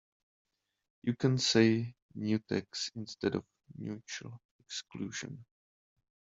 You 1.03 1.15
can 1.15 1.37
say 1.37 1.93
mutex 2.17 2.89
instead 2.95 3.35
of 3.35 3.45
mutual 3.77 4.41
exclusion. 4.57 5.45